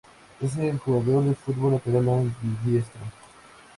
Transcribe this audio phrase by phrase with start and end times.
[0.41, 3.01] Es un jugador de fútbol lateral ambidiestro.